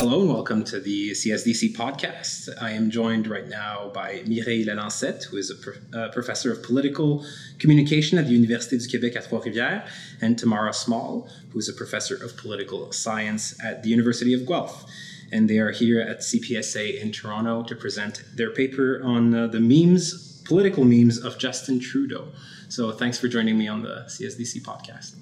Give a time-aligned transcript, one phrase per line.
[0.00, 2.48] Hello and welcome to the CSDC podcast.
[2.62, 6.62] I am joined right now by Mireille Lalancette, who is a pro- uh, professor of
[6.62, 7.24] political
[7.58, 9.90] communication at the Université du Québec à Trois-Rivières,
[10.20, 14.84] and Tamara Small, who is a professor of political science at the University of Guelph.
[15.32, 19.58] And they are here at CPSA in Toronto to present their paper on uh, the
[19.58, 22.28] memes, political memes of Justin Trudeau.
[22.68, 25.16] So thanks for joining me on the CSDC podcast.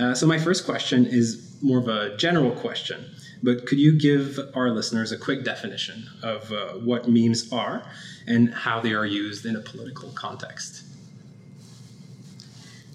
[0.00, 3.04] Uh, so my first question is more of a general question.
[3.42, 7.84] But could you give our listeners a quick definition of uh, what memes are
[8.26, 10.84] and how they are used in a political context?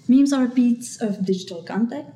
[0.06, 2.06] Memes are bits of digital content,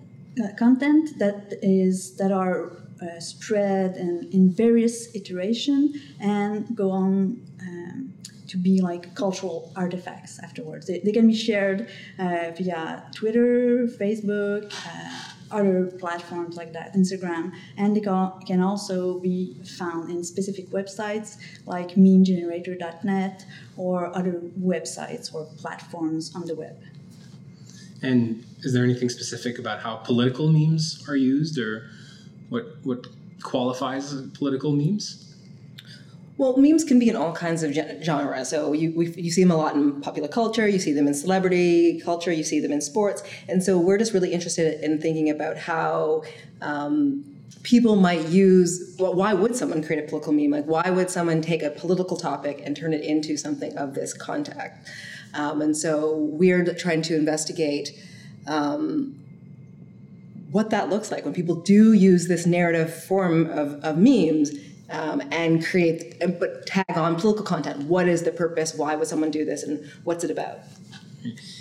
[0.43, 7.41] uh, content that is that are uh, spread in, in various iteration and go on
[7.63, 8.13] um,
[8.49, 10.87] to be like cultural artifacts afterwards.
[10.87, 17.53] They, they can be shared uh, via Twitter, Facebook uh, other platforms like that, Instagram,
[17.77, 23.45] and they can also be found in specific websites like memegenerator.net
[23.77, 26.77] or other websites or platforms on the web.
[28.03, 31.89] And is there anything specific about how political memes are used, or
[32.49, 33.07] what what
[33.43, 35.28] qualifies political memes?
[36.39, 38.49] Well, memes can be in all kinds of genres.
[38.49, 41.15] So you we, you see them a lot in popular culture, you see them in
[41.15, 45.29] celebrity culture, you see them in sports, and so we're just really interested in thinking
[45.29, 46.23] about how.
[46.63, 51.11] Um, people might use well, why would someone create a political meme like why would
[51.11, 54.87] someone take a political topic and turn it into something of this contact
[55.35, 57.91] um, and so we're trying to investigate
[58.47, 59.19] um,
[60.53, 64.51] what that looks like when people do use this narrative form of, of memes
[64.91, 67.85] um, and create and put tag on political content.
[67.85, 68.75] What is the purpose?
[68.75, 69.63] Why would someone do this?
[69.63, 70.61] And what's it about?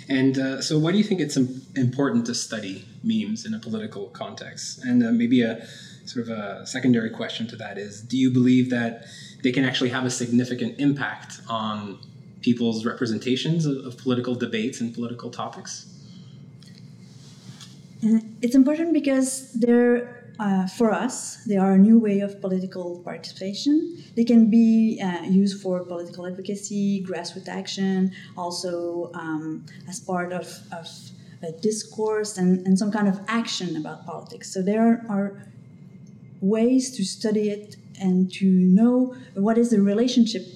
[0.08, 4.06] And uh, so, why do you think it's important to study memes in a political
[4.08, 4.84] context?
[4.84, 5.66] And uh, maybe a
[6.06, 9.04] sort of a secondary question to that is: Do you believe that
[9.42, 11.98] they can actually have a significant impact on
[12.40, 15.86] people's representations of, of political debates and political topics?
[18.40, 24.02] It's important because they're uh, for us, they are a new way of political participation.
[24.16, 30.46] They can be uh, used for political advocacy, grassroots action, also um, as part of,
[30.72, 30.86] of
[31.60, 34.52] discourse and, and some kind of action about politics.
[34.52, 35.42] So there are
[36.40, 40.46] ways to study it and to know what is the relationship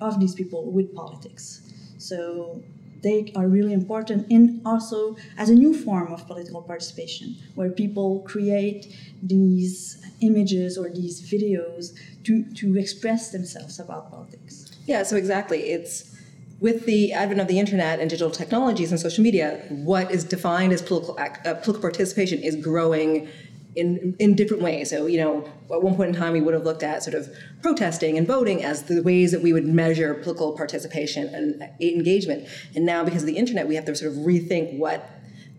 [0.00, 1.62] of these people with politics.
[1.98, 2.62] So
[3.02, 8.20] they are really important and also as a new form of political participation where people
[8.20, 14.78] create these images or these videos to, to express themselves about politics.
[14.86, 15.70] Yeah so exactly.
[15.70, 16.12] It's
[16.60, 20.72] with the advent of the internet and digital technologies and social media what is defined
[20.72, 23.28] as political, uh, political participation is growing
[23.74, 24.90] in in different ways.
[24.90, 27.28] So, you know, at one point in time, we would have looked at sort of
[27.62, 32.46] protesting and voting as the ways that we would measure political participation and engagement.
[32.74, 35.08] And now, because of the internet, we have to sort of rethink what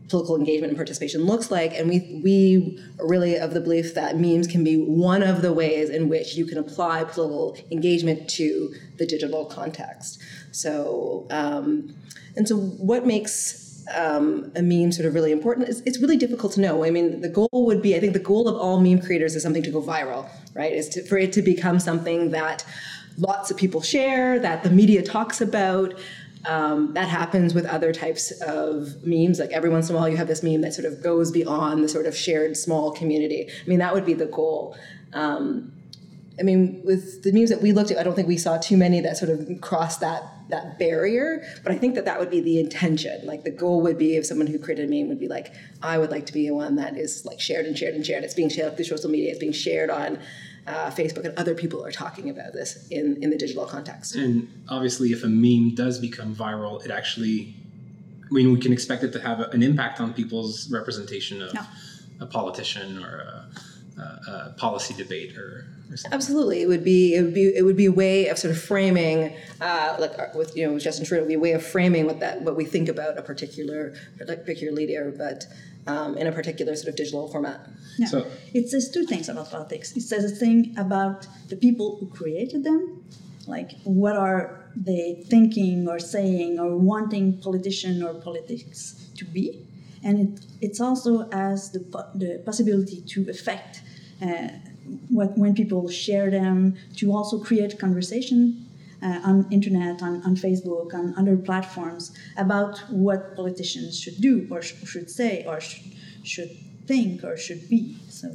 [0.09, 1.73] political engagement and participation looks like.
[1.73, 5.52] And we we are really of the belief that memes can be one of the
[5.52, 10.22] ways in which you can apply political engagement to the digital context.
[10.52, 11.96] So, um,
[12.35, 13.62] and so, what makes
[13.94, 15.70] um, a meme sort of really important?
[15.70, 16.84] It's, it's, really difficult to know.
[16.84, 19.44] I mean, the goal would be, I think the goal of all meme creators is
[19.44, 20.72] something to go viral, right?
[20.72, 22.66] Is to, for it to become something that
[23.18, 25.94] lots of people share, that the media talks about.
[26.46, 29.40] Um, that happens with other types of memes.
[29.40, 31.84] Like every once in a while, you have this meme that sort of goes beyond
[31.84, 33.50] the sort of shared small community.
[33.50, 34.76] I mean, that would be the goal.
[35.14, 35.72] Um,
[36.40, 38.76] I mean, with the memes that we looked at, I don't think we saw too
[38.76, 41.44] many that sort of crossed that that barrier.
[41.64, 43.26] But I think that that would be the intention.
[43.26, 45.98] Like the goal would be if someone who created a meme would be like, I
[45.98, 48.24] would like to be one that is like shared and shared and shared.
[48.24, 49.30] It's being shared through social media.
[49.30, 50.20] It's being shared on
[50.66, 54.16] uh, Facebook, and other people are talking about this in in the digital context.
[54.16, 57.56] And obviously, if a meme does become viral, it actually,
[58.24, 61.56] I mean, we can expect it to have an impact on people's representation of
[62.20, 63.50] a politician or a
[63.99, 67.85] uh, policy debate or, or absolutely it would be it would be it would be
[67.85, 71.22] a way of sort of framing uh, like uh, with you know with Justin Trudeau
[71.22, 73.93] it would be a way of framing what that what we think about a particular
[74.17, 75.45] particular leader but
[75.87, 77.67] um, in a particular sort of digital format.
[77.97, 78.07] Yeah.
[78.07, 79.95] So it says two things about politics.
[79.95, 83.03] It says a thing about the people who created them,
[83.47, 89.63] like what are they thinking or saying or wanting politician or politics to be,
[90.03, 91.79] and it, it's also as the,
[92.16, 93.82] the possibility to affect
[94.22, 94.50] uh,
[95.09, 98.66] what, when people share them, to also create conversation
[99.02, 104.61] uh, on internet, on, on Facebook, on other platforms about what politicians should do or
[104.61, 105.84] sh- should say or sh-
[106.23, 106.52] should
[106.85, 107.97] think or should be.
[108.09, 108.32] So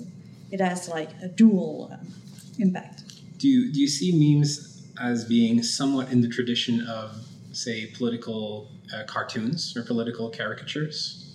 [0.51, 2.13] it has like a dual um,
[2.59, 3.03] impact.
[3.39, 7.15] Do you do you see memes as being somewhat in the tradition of,
[7.53, 11.28] say, political uh, cartoons or political caricatures?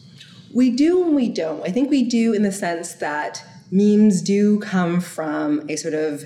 [0.53, 1.63] We do and we don't.
[1.63, 6.25] I think we do in the sense that memes do come from a sort of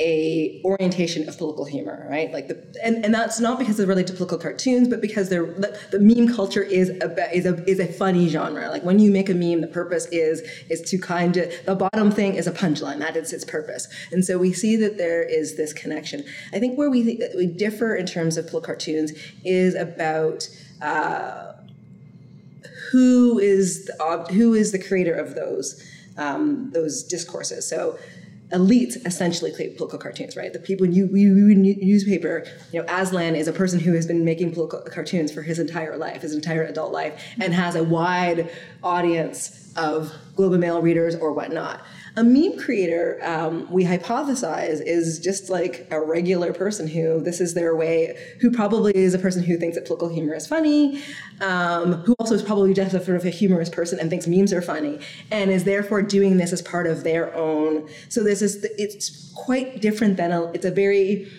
[0.00, 2.32] a orientation of political humor, right?
[2.32, 5.46] Like the and, and that's not because they're related to political cartoons, but because they're
[5.46, 8.68] the, the meme culture is a is a is a funny genre.
[8.70, 10.40] Like when you make a meme, the purpose is
[10.70, 12.98] is to kind of the bottom thing is a punchline.
[12.98, 16.24] That is its purpose, and so we see that there is this connection.
[16.52, 19.12] I think where we we differ in terms of political cartoons
[19.44, 20.48] is about.
[20.80, 21.52] Uh,
[22.92, 25.82] who is the, who is the creator of those
[26.18, 27.68] um, those discourses?
[27.68, 27.98] So
[28.52, 30.52] elites essentially create political cartoons, right?
[30.52, 34.52] The people you, you newspaper, you know, Aislin is a person who has been making
[34.52, 38.50] political cartoons for his entire life, his entire adult life, and has a wide
[38.82, 41.82] audience of Globe and Mail readers or whatnot.
[42.14, 47.54] A meme creator, um, we hypothesize, is just like a regular person who this is
[47.54, 51.02] their way, who probably is a person who thinks that political humor is funny,
[51.40, 54.52] um, who also is probably just a sort of a humorous person and thinks memes
[54.52, 55.00] are funny,
[55.30, 57.88] and is therefore doing this as part of their own.
[58.10, 60.52] So this is it's quite different than a.
[60.52, 61.30] It's a very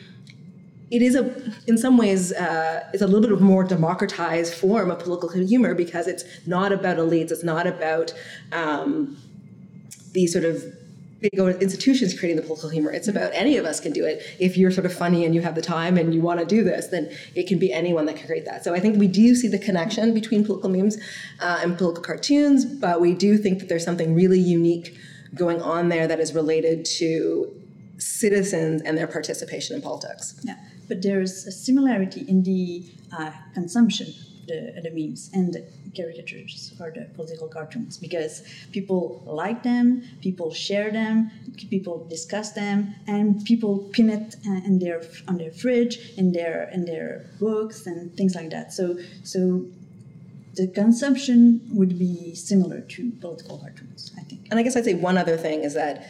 [0.89, 4.99] it is a in some ways uh, it's a little bit more democratized form of
[4.99, 8.13] political humor because it's not about elites it's not about
[8.51, 9.17] um,
[10.13, 10.63] these sort of
[11.23, 12.91] big institutions creating the political humor.
[12.91, 14.21] It's about any of us can do it.
[14.39, 16.63] If you're sort of funny and you have the time and you want to do
[16.63, 18.63] this, then it can be anyone that can create that.
[18.63, 20.97] So I think we do see the connection between political memes
[21.39, 24.97] uh, and political cartoons, but we do think that there's something really unique
[25.33, 27.49] going on there that is related to
[27.97, 30.39] citizens and their participation in politics.
[30.43, 30.57] Yeah,
[30.89, 32.85] but there's a similarity in the
[33.17, 34.13] uh, consumption
[34.47, 40.53] the, the memes and the caricatures or the political cartoons because people like them, people
[40.53, 41.31] share them,
[41.69, 46.69] people discuss them, and people pin it uh, in their on their fridge, in their
[46.73, 48.73] in their books and things like that.
[48.73, 49.65] So so
[50.55, 54.47] the consumption would be similar to political cartoons, I think.
[54.51, 56.07] And I guess I'd say one other thing is that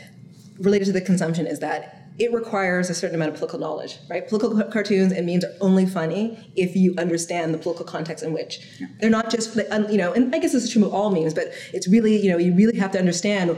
[0.59, 4.27] related to the consumption is that it requires a certain amount of political knowledge, right?
[4.27, 8.59] Political cartoons and memes are only funny if you understand the political context in which
[8.79, 8.87] yeah.
[8.99, 11.51] they're not just, you know, and I guess this is true of all memes, but
[11.73, 13.57] it's really, you know, you really have to understand,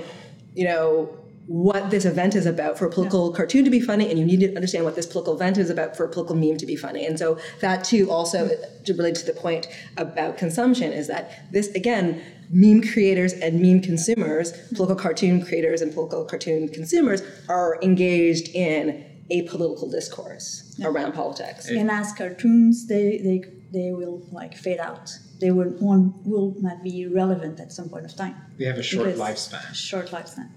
[0.53, 1.09] you know,
[1.47, 3.37] what this event is about for a political yeah.
[3.37, 5.95] cartoon to be funny, and you need to understand what this political event is about
[5.95, 7.05] for a political meme to be funny.
[7.05, 8.49] And so that too also
[8.85, 9.67] to relate to the point
[9.97, 15.93] about consumption is that this again meme creators and meme consumers, political cartoon creators and
[15.93, 20.87] political cartoon consumers, are engaged in a political discourse yeah.
[20.87, 21.67] around politics.
[21.69, 23.43] And as cartoons, they, they,
[23.73, 25.11] they will like fade out.
[25.41, 28.35] They will, one will not be relevant at some point of time.
[28.57, 29.73] They have a short lifespan.
[29.73, 30.49] Short lifespan.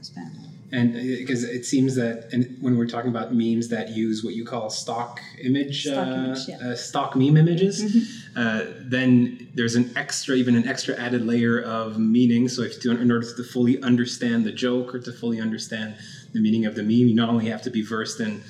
[0.70, 4.34] And because uh, it seems that and when we're talking about memes that use what
[4.34, 6.58] you call stock image stock, uh, image, yeah.
[6.58, 8.38] uh, stock meme images mm-hmm.
[8.38, 12.90] uh, then there's an extra even an extra added layer of meaning so if to,
[12.90, 15.96] in order to fully understand the joke or to fully understand
[16.34, 18.42] the meaning of the meme you not only have to be versed in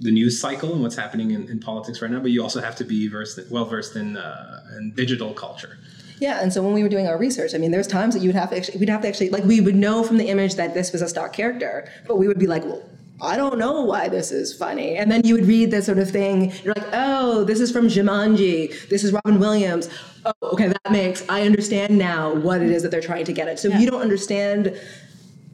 [0.00, 2.74] the news cycle and what's happening in, in politics right now but you also have
[2.74, 5.78] to be versed well versed in, uh, in digital culture
[6.20, 8.28] yeah, and so when we were doing our research, I mean, there's times that you
[8.28, 10.54] would have to actually, we'd have to actually, like, we would know from the image
[10.56, 12.82] that this was a stock character, but we would be like, well,
[13.20, 14.96] I don't know why this is funny.
[14.96, 16.52] And then you would read this sort of thing.
[16.62, 18.88] You're like, oh, this is from Jumanji.
[18.88, 19.88] This is Robin Williams.
[20.24, 23.48] Oh, okay, that makes, I understand now what it is that they're trying to get
[23.48, 23.58] at.
[23.58, 23.74] So yeah.
[23.74, 24.80] if you don't understand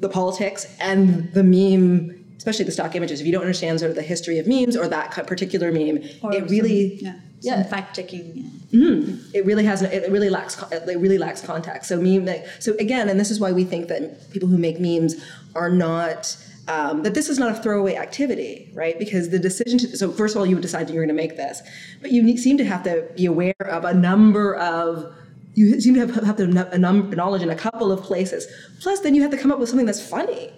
[0.00, 3.96] the politics and the meme especially the stock images, if you don't understand sort of
[3.96, 8.50] the history of memes or that particular meme, or it really some, yeah, fact checking.
[8.72, 11.88] Mm, it really has it really lacks it really lacks context.
[11.88, 15.14] So meme so again, and this is why we think that people who make memes
[15.54, 16.36] are not.
[16.66, 18.98] Um, that this is not a throwaway activity, right?
[18.98, 21.36] Because the decision to, so first of all, you would decide you're going to make
[21.36, 21.60] this,
[22.00, 25.14] but you seem to have to be aware of a number of
[25.52, 28.46] you seem to have, have a number, knowledge in a couple of places.
[28.80, 30.52] Plus, then you have to come up with something that's funny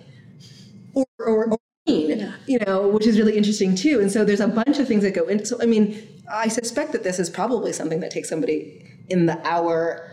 [0.94, 2.15] or, or, or yeah.
[2.46, 4.00] You know, which is really interesting too.
[4.00, 5.44] And so there's a bunch of things that go in.
[5.44, 9.44] So, I mean, I suspect that this is probably something that takes somebody in the
[9.46, 10.12] hour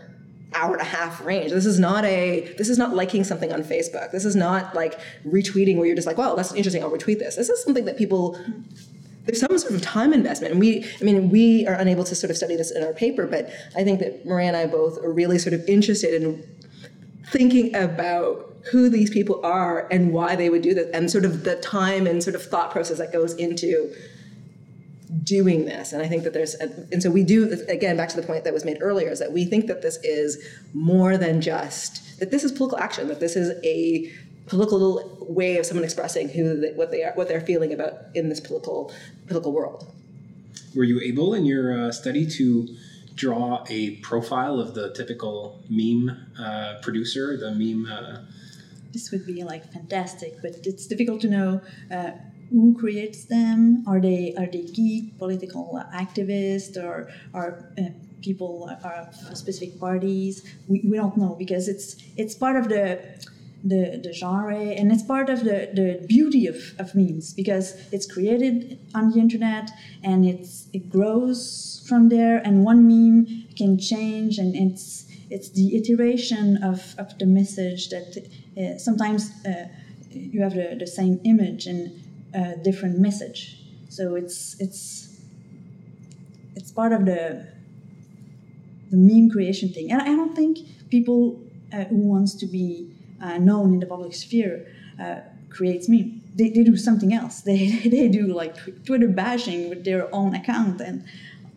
[0.54, 1.50] hour and a half range.
[1.50, 4.12] This is not a this is not liking something on Facebook.
[4.12, 7.36] This is not like retweeting where you're just like, well, that's interesting, I'll retweet this.
[7.36, 8.38] This is something that people
[9.24, 10.52] there's some sort of time investment.
[10.52, 13.26] And we I mean, we are unable to sort of study this in our paper,
[13.26, 16.46] but I think that Mireille and I both are really sort of interested in
[17.28, 21.44] thinking about who these people are and why they would do this and sort of
[21.44, 23.94] the time and sort of thought process that goes into
[25.22, 28.26] doing this and i think that there's and so we do again back to the
[28.26, 32.18] point that was made earlier is that we think that this is more than just
[32.18, 34.10] that this is political action that this is a
[34.46, 38.28] political way of someone expressing who they, what they are, what they're feeling about in
[38.28, 38.92] this political
[39.26, 39.86] political world.
[40.74, 42.68] Were you able in your uh, study to
[43.14, 47.90] draw a profile of the typical meme uh, producer, the meme?
[47.90, 48.22] Uh...
[48.92, 52.12] This would be like fantastic, but it's difficult to know uh,
[52.50, 53.84] who creates them.
[53.86, 57.90] Are they are they geek, political activists, or are uh,
[58.22, 60.44] people are specific parties?
[60.68, 63.00] We, we don't know because it's it's part of the
[63.64, 68.10] the, the genre and it's part of the, the beauty of, of memes because it's
[68.10, 69.70] created on the internet
[70.02, 75.74] and it's it grows from there and one meme can change and it's it's the
[75.76, 78.16] iteration of, of the message that
[78.56, 79.66] uh, sometimes uh,
[80.10, 82.00] you have the, the same image and
[82.34, 83.58] a different message.
[83.88, 85.20] So it's it's
[86.54, 87.46] it's part of the
[88.90, 89.90] the meme creation thing.
[89.90, 90.58] And i don't think
[90.90, 91.40] people
[91.72, 92.93] uh, who wants to be
[93.24, 94.66] uh, known in the public sphere
[95.00, 96.20] uh, creates meme.
[96.36, 97.40] They, they do something else.
[97.50, 98.54] They, they do like
[98.84, 101.04] Twitter bashing with their own account and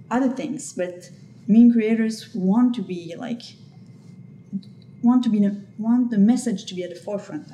[0.10, 0.74] other things.
[0.74, 1.10] But
[1.48, 3.42] meme creators want to be like
[5.04, 5.40] want to be
[5.78, 7.48] want the message to be at the forefront.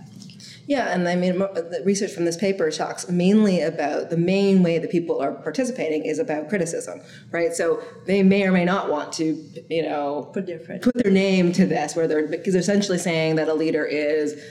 [0.65, 4.79] Yeah, and I mean, the research from this paper talks mainly about the main way
[4.79, 7.01] that people are participating is about criticism,
[7.31, 7.53] right?
[7.53, 11.51] So they may or may not want to, you know, put their put their name
[11.53, 14.41] to this, where they're because they're essentially saying that a leader is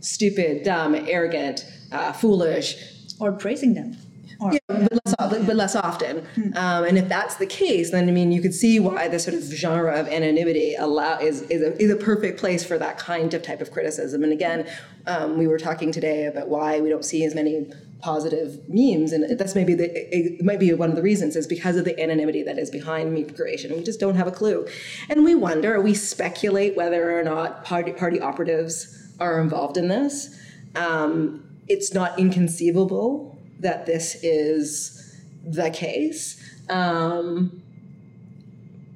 [0.00, 2.76] stupid, dumb, arrogant, uh, foolish,
[3.18, 3.96] or praising them.
[4.40, 4.88] Or, yeah,
[5.28, 6.24] less, but less often.
[6.34, 6.56] Hmm.
[6.56, 9.36] Um, and if that's the case, then I mean, you could see why this sort
[9.36, 13.34] of genre of anonymity allow is is a, is a perfect place for that kind
[13.34, 14.22] of type of criticism.
[14.24, 14.68] And again,
[15.06, 17.66] um, we were talking today about why we don't see as many
[18.00, 21.76] positive memes, and that's maybe the it might be one of the reasons is because
[21.76, 23.74] of the anonymity that is behind meme creation.
[23.74, 24.66] We just don't have a clue,
[25.08, 30.36] and we wonder, we speculate whether or not party party operatives are involved in this.
[30.74, 34.99] Um, it's not inconceivable that this is
[35.44, 36.42] the case.
[36.68, 37.62] Um,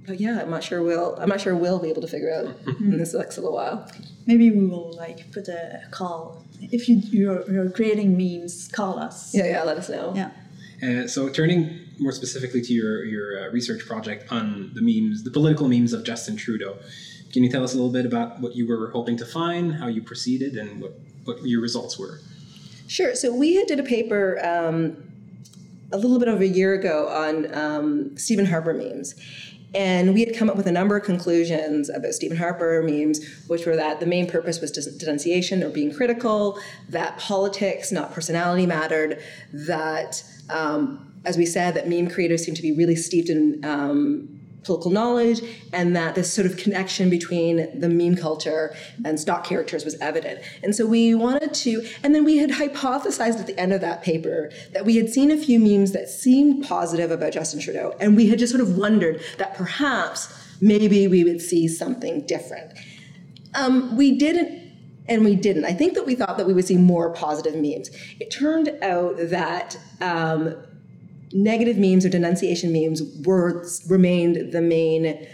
[0.07, 2.57] but yeah, I'm not sure we'll I'm not sure we'll be able to figure out
[2.81, 3.91] in this next little while.
[4.27, 8.69] Maybe we will like put a call if you you're, you're creating memes.
[8.69, 9.35] Call us.
[9.35, 9.63] Yeah, yeah.
[9.63, 10.13] Let us know.
[10.15, 10.31] Yeah.
[10.83, 15.31] Uh, so turning more specifically to your your uh, research project on the memes, the
[15.31, 16.77] political memes of Justin Trudeau,
[17.33, 19.89] can you tell us a little bit about what you were hoping to find, how
[19.89, 22.21] you proceeded, and what what your results were?
[22.87, 23.15] Sure.
[23.15, 25.14] So we had did a paper um,
[25.93, 29.15] a little bit over a year ago on um, Stephen Harper memes.
[29.75, 33.67] And we had come up with a number of conclusions about Stephen Harper memes, which
[33.67, 39.21] were that the main purpose was denunciation or being critical, that politics, not personality, mattered,
[39.53, 44.41] that, um, as we said, that meme creators seem to be really steeped in um,
[44.65, 45.41] political knowledge,
[45.73, 50.41] and that this sort of connection between the meme culture and stock characters was evident.
[50.63, 54.03] And so we wanted to, and then we had hypothesized at the end of that
[54.03, 58.17] paper that we had seen a few memes that seemed positive about Justin Trudeau, and
[58.17, 62.73] we had just sort of wondered that perhaps maybe we would see something different.
[63.55, 64.65] Um, we didn't
[65.07, 65.65] and we didn't.
[65.65, 67.91] I think that we thought that we would see more positive memes.
[68.21, 70.57] It turned out that um,
[71.35, 75.27] negative memes or denunciation memes were remained the main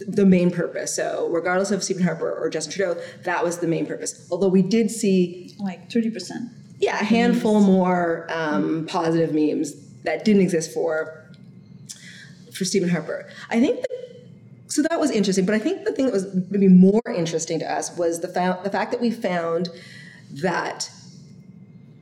[0.00, 0.94] the main purpose.
[0.94, 4.28] So regardless of Stephen Harper or Justin Trudeau, that was the main purpose.
[4.30, 6.50] Although we did see like thirty percent.
[6.80, 7.66] Yeah, a handful memes.
[7.66, 11.24] more um, positive memes that didn't exist for
[12.52, 13.28] for Stephen Harper.
[13.48, 13.90] I think that,
[14.66, 15.46] so that was interesting.
[15.46, 18.60] But I think the thing that was maybe more interesting to us was the, fa-
[18.64, 19.70] the fact that we found
[20.42, 20.90] that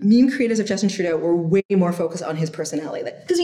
[0.03, 3.11] meme creators of Justin Trudeau were way more focused on his personality.
[3.27, 3.41] Because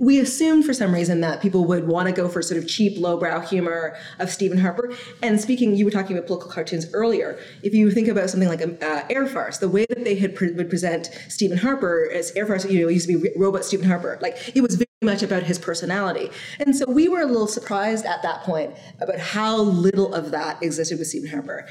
[0.00, 2.98] we assumed for some reason that people would want to go for sort of cheap,
[2.98, 4.92] lowbrow humor of Stephen Harper.
[5.22, 7.38] And speaking, you were talking about political cartoons earlier.
[7.62, 10.52] If you think about something like uh, Air Farce, the way that they had pre-
[10.52, 14.18] would present Stephen Harper as Air Farce, you know, used to be robot Stephen Harper.
[14.22, 16.30] Like it was very much about his personality.
[16.58, 20.62] And so we were a little surprised at that point about how little of that
[20.62, 21.66] existed with Stephen Harper.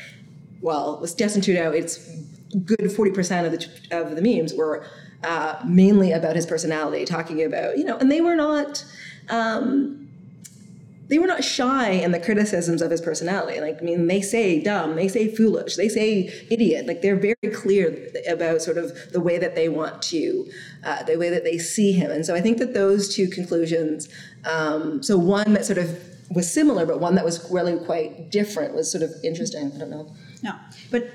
[0.62, 1.98] Well, with Justin Trudeau, it's
[2.66, 4.86] good 40% of the, of the memes were
[5.24, 8.84] uh, mainly about his personality, talking about, you know, and they were not,
[9.30, 10.08] um,
[11.08, 13.60] they were not shy in the criticisms of his personality.
[13.60, 16.86] Like, I mean, they say dumb, they say foolish, they say idiot.
[16.86, 20.50] Like, they're very clear about sort of the way that they want to,
[20.84, 22.12] uh, the way that they see him.
[22.12, 24.08] And so I think that those two conclusions,
[24.46, 28.76] um, so one that sort of was similar, but one that was really quite different
[28.76, 29.72] was sort of interesting.
[29.74, 30.14] I don't know.
[30.44, 30.54] No,
[30.92, 31.10] but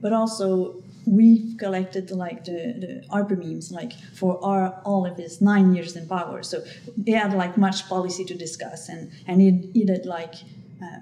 [0.00, 5.40] but also we've collected like the, the Harper memes like for our all of his
[5.40, 6.42] nine years in power.
[6.42, 6.64] So
[7.04, 10.34] he had like much policy to discuss and and he, he did like
[10.82, 11.00] uh,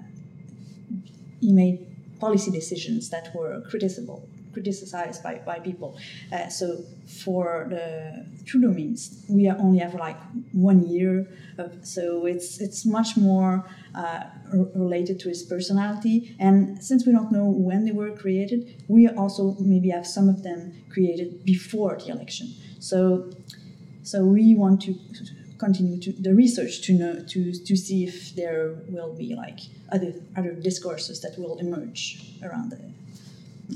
[1.41, 1.85] he made
[2.19, 4.21] policy decisions that were criticizable
[4.57, 5.97] criticized by, by people.
[6.33, 6.65] Uh, so
[7.23, 8.25] for the
[8.57, 10.19] memes, we only have like
[10.51, 13.53] one year, of, so it's it's much more
[13.95, 14.23] uh,
[14.85, 16.35] related to his personality.
[16.39, 20.43] And since we don't know when they were created, we also maybe have some of
[20.47, 20.59] them
[20.93, 22.47] created before the election.
[22.79, 22.97] So
[24.03, 24.91] so we want to
[25.57, 28.61] continue to the research to know to to see if there
[28.95, 29.59] will be like
[29.95, 32.01] other other discourses that will emerge
[32.47, 32.79] around the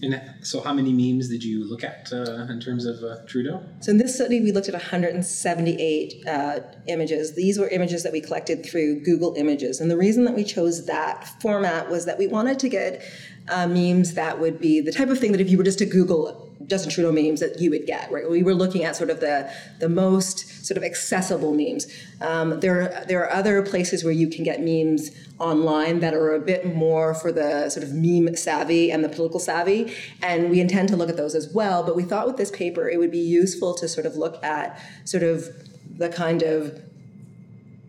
[0.02, 3.62] and so, how many memes did you look at uh, in terms of uh, Trudeau?
[3.82, 7.36] So, in this study, we looked at 178 uh, images.
[7.36, 9.82] These were images that we collected through Google Images.
[9.82, 13.04] And the reason that we chose that format was that we wanted to get
[13.50, 15.86] uh, memes that would be the type of thing that if you were just to
[15.86, 18.10] Google Justin Trudeau memes that you would get.
[18.10, 18.28] Right?
[18.30, 21.86] We were looking at sort of the the most sort of accessible memes.
[22.22, 26.40] Um, there there are other places where you can get memes online that are a
[26.40, 30.88] bit more for the sort of meme savvy and the political savvy, and we intend
[30.90, 31.84] to look at those as well.
[31.84, 34.82] But we thought with this paper it would be useful to sort of look at
[35.04, 35.50] sort of
[35.98, 36.82] the kind of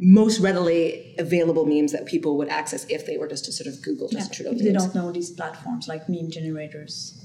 [0.01, 3.81] most readily available memes that people would access if they were just to sort of
[3.81, 4.65] Google yeah, Trudeau if memes.
[4.65, 7.25] they don't know these platforms like meme generators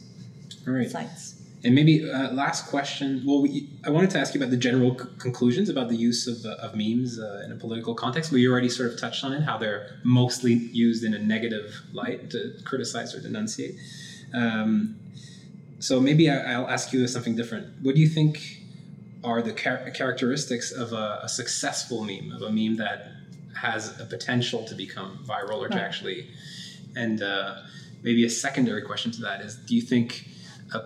[0.67, 0.91] right.
[0.91, 1.36] sites.
[1.63, 3.23] And maybe uh, last question.
[3.25, 6.27] Well, we, I wanted to ask you about the general c- conclusions about the use
[6.27, 9.23] of, uh, of memes uh, in a political context, but you already sort of touched
[9.23, 13.75] on it, how they're mostly used in a negative light to criticize or denunciate.
[14.33, 14.99] Um,
[15.79, 17.67] so maybe I, will ask you something different.
[17.81, 18.61] What do you think
[19.23, 23.11] are the char- characteristics of a, a, successful meme, of a meme that
[23.61, 26.29] has a potential to become viral or to actually?
[26.95, 27.61] And uh,
[28.03, 30.27] maybe a secondary question to that is, do you think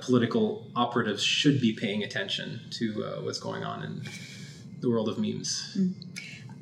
[0.01, 4.01] political operatives should be paying attention to uh, what's going on in
[4.79, 5.75] the world of memes.
[5.77, 5.93] Mm.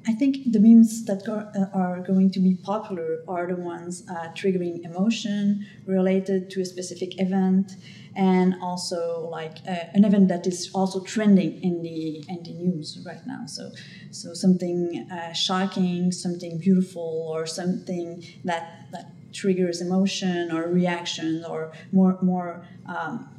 [0.07, 4.03] I think the memes that go, uh, are going to be popular are the ones
[4.09, 7.73] uh, triggering emotion related to a specific event,
[8.15, 12.97] and also like uh, an event that is also trending in the in the news
[13.05, 13.45] right now.
[13.45, 13.71] So,
[14.11, 21.71] so something uh, shocking, something beautiful, or something that that triggers emotion or reaction or
[21.91, 23.29] more more um,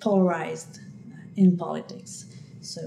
[0.00, 0.80] polarized
[1.36, 2.26] in politics.
[2.60, 2.80] So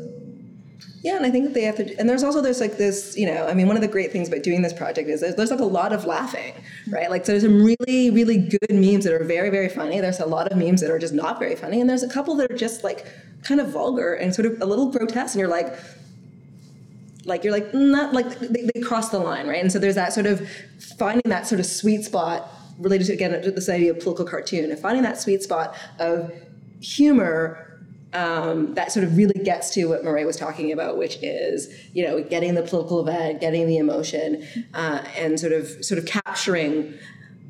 [1.04, 1.96] yeah, and I think that they have to.
[1.98, 4.30] And there's also there's like this, you know, I mean, one of the great things
[4.30, 6.54] about doing this project is there's, there's like a lot of laughing,
[6.90, 7.10] right?
[7.10, 10.00] Like, so there's some really, really good memes that are very, very funny.
[10.00, 12.36] There's a lot of memes that are just not very funny, and there's a couple
[12.36, 13.06] that are just like
[13.44, 15.78] kind of vulgar and sort of a little grotesque, and you're like,
[17.26, 19.62] like you're like not like they, they cross the line, right?
[19.62, 20.48] And so there's that sort of
[20.98, 24.70] finding that sort of sweet spot related to again to this idea of political cartoon
[24.72, 26.32] and finding that sweet spot of
[26.82, 27.74] humor
[28.14, 32.06] um, that sort of really gets to what Mireille was talking about, which is you
[32.06, 36.94] know getting the political event, getting the emotion, uh, and sort of sort of capturing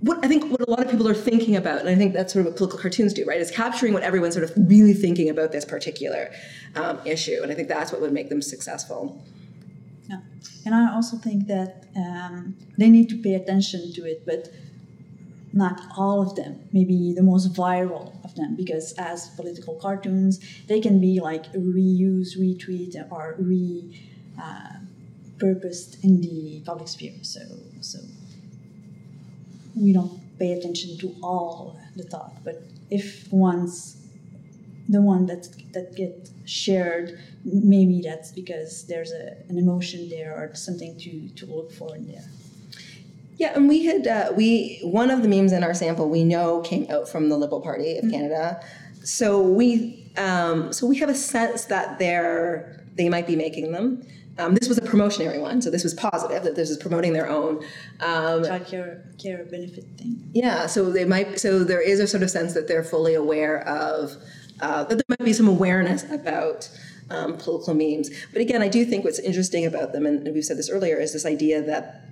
[0.02, 2.34] what I think what a lot of people are thinking about, and I think that's
[2.34, 3.40] sort of what political cartoons do, right?
[3.40, 6.32] Is capturing what everyone's sort of really thinking about this particular
[6.76, 9.22] um, issue, and I think that's what would make them successful.
[10.14, 10.20] Yeah,
[10.66, 14.50] and I also think that um, they need to pay attention to it, but
[15.54, 20.80] not all of them, maybe the most viral of them, because as political cartoons, they
[20.80, 24.00] can be like reused, retweet, or re
[24.42, 24.78] uh,
[26.04, 27.14] in the public sphere.
[27.22, 27.42] So,
[27.82, 28.00] so
[29.76, 33.98] we don't pay attention to all the thought, but if one's
[34.94, 40.56] the one that that get shared, maybe that's because there's a, an emotion there or
[40.56, 42.24] something to, to look for in there.
[43.38, 46.62] Yeah, and we had uh, we one of the memes in our sample we know
[46.62, 48.12] came out from the Liberal Party of mm-hmm.
[48.12, 48.64] Canada,
[49.04, 54.06] so we um, so we have a sense that they're they might be making them.
[54.40, 57.30] Um, this was a promotionary one, so this was positive that this is promoting their
[57.30, 57.64] own
[58.00, 60.28] um, child care, care benefit thing.
[60.34, 61.40] Yeah, so they might.
[61.40, 64.16] So there is a sort of sense that they're fully aware of
[64.64, 66.70] uh, that there might be some awareness about
[67.10, 68.10] um, political memes.
[68.32, 71.12] But again, I do think what's interesting about them, and we've said this earlier, is
[71.12, 72.06] this idea that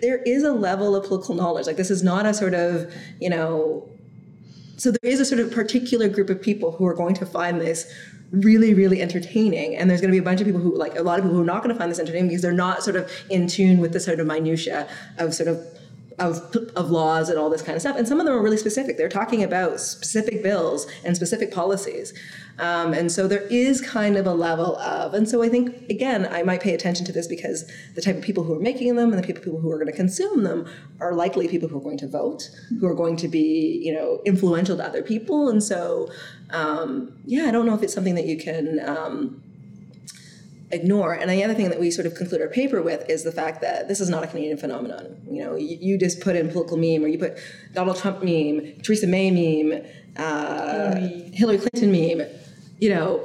[0.00, 1.66] there is a level of political knowledge.
[1.66, 3.88] Like this is not a sort of, you know,
[4.76, 7.60] so there is a sort of particular group of people who are going to find
[7.60, 7.90] this
[8.30, 9.76] really, really entertaining.
[9.76, 11.36] And there's going to be a bunch of people who, like a lot of people
[11.36, 13.78] who are not going to find this entertaining because they're not sort of in tune
[13.78, 15.64] with the sort of minutia of sort of
[16.18, 17.96] of, of laws and all this kind of stuff.
[17.96, 18.96] And some of them are really specific.
[18.96, 22.14] They're talking about specific bills and specific policies.
[22.58, 26.26] Um, and so there is kind of a level of, and so I think, again,
[26.26, 29.12] I might pay attention to this because the type of people who are making them
[29.12, 30.66] and the people who are going to consume them
[31.00, 32.48] are likely people who are going to vote,
[32.80, 35.50] who are going to be, you know, influential to other people.
[35.50, 36.10] And so,
[36.50, 38.80] um, yeah, I don't know if it's something that you can.
[38.88, 39.42] Um,
[40.72, 41.12] ignore.
[41.12, 43.60] And the other thing that we sort of conclude our paper with is the fact
[43.60, 45.16] that this is not a Canadian phenomenon.
[45.30, 47.38] You know, you, you just put in political meme or you put
[47.72, 49.84] Donald Trump meme, Theresa May meme,
[50.16, 51.30] uh, Hillary.
[51.32, 52.26] Hillary Clinton meme.
[52.80, 53.24] You know,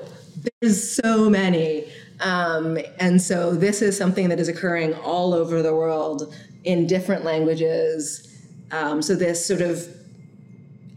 [0.60, 1.86] there's so many.
[2.20, 7.24] Um, and so this is something that is occurring all over the world in different
[7.26, 8.28] languages.
[8.72, 9.88] Um, so this sort of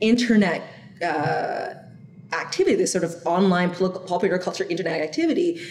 [0.01, 0.63] internet
[1.03, 1.75] uh,
[2.33, 5.65] activity, this sort of online political, popular culture internet activity,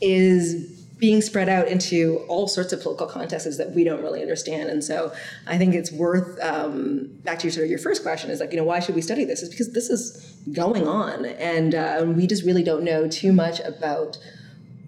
[0.00, 4.68] is being spread out into all sorts of political contexts that we don't really understand.
[4.68, 5.12] And so
[5.46, 8.50] I think it's worth um, back to your sort of your first question is like,
[8.50, 9.42] you know, why should we study this?
[9.42, 13.60] Is because this is going on, and uh, we just really don't know too much
[13.60, 14.18] about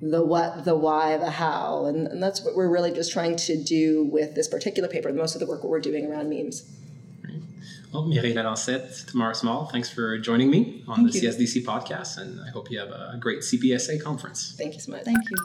[0.03, 3.63] the what, the why, the how, and, and that's what we're really just trying to
[3.63, 5.13] do with this particular paper.
[5.13, 6.69] Most of the work we're doing around memes.
[7.93, 11.29] Well, Mireille Lalancette, Tamara Small, thanks for joining me on Thank the you.
[11.29, 14.55] CSDC podcast, and I hope you have a great CPSA conference.
[14.57, 15.03] Thank you so much.
[15.03, 15.37] Thank you.